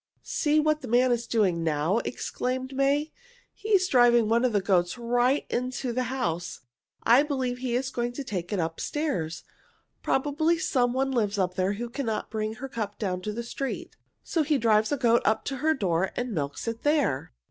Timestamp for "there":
11.53-11.73, 16.81-17.33